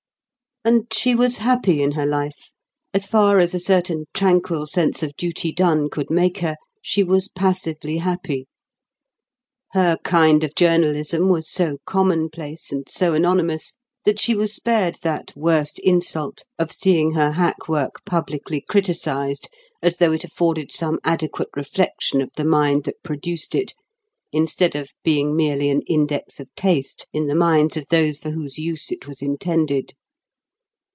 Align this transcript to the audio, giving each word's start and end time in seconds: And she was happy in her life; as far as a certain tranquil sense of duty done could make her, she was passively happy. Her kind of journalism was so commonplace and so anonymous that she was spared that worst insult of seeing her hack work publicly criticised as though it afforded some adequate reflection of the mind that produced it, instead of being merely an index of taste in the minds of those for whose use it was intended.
And 0.63 0.85
she 0.93 1.15
was 1.15 1.37
happy 1.37 1.81
in 1.81 1.93
her 1.93 2.05
life; 2.05 2.51
as 2.93 3.07
far 3.07 3.39
as 3.39 3.55
a 3.55 3.59
certain 3.59 4.05
tranquil 4.13 4.67
sense 4.67 5.01
of 5.01 5.17
duty 5.17 5.51
done 5.51 5.89
could 5.89 6.11
make 6.11 6.37
her, 6.37 6.55
she 6.83 7.01
was 7.01 7.27
passively 7.27 7.97
happy. 7.97 8.45
Her 9.71 9.97
kind 10.03 10.43
of 10.43 10.53
journalism 10.53 11.29
was 11.29 11.49
so 11.49 11.79
commonplace 11.87 12.71
and 12.71 12.87
so 12.87 13.15
anonymous 13.15 13.73
that 14.05 14.19
she 14.19 14.35
was 14.35 14.53
spared 14.53 14.97
that 15.01 15.35
worst 15.35 15.79
insult 15.79 16.45
of 16.59 16.71
seeing 16.71 17.13
her 17.13 17.31
hack 17.31 17.67
work 17.67 18.05
publicly 18.05 18.63
criticised 18.69 19.49
as 19.81 19.97
though 19.97 20.11
it 20.11 20.23
afforded 20.23 20.71
some 20.71 20.99
adequate 21.03 21.49
reflection 21.55 22.21
of 22.21 22.29
the 22.35 22.45
mind 22.45 22.83
that 22.83 23.01
produced 23.01 23.55
it, 23.55 23.73
instead 24.31 24.75
of 24.75 24.89
being 25.03 25.35
merely 25.35 25.71
an 25.71 25.81
index 25.87 26.39
of 26.39 26.53
taste 26.53 27.07
in 27.11 27.25
the 27.25 27.33
minds 27.33 27.77
of 27.77 27.85
those 27.89 28.19
for 28.19 28.29
whose 28.29 28.59
use 28.59 28.91
it 28.91 29.07
was 29.07 29.23
intended. 29.23 29.93